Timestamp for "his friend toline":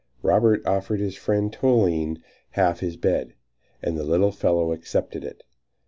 0.99-2.23